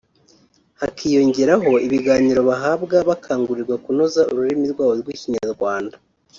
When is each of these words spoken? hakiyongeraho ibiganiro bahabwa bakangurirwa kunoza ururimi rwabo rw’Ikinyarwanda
hakiyongeraho 0.79 1.71
ibiganiro 1.87 2.41
bahabwa 2.49 2.97
bakangurirwa 3.09 3.75
kunoza 3.83 4.21
ururimi 4.31 4.65
rwabo 4.73 4.93
rw’Ikinyarwanda 5.01 5.95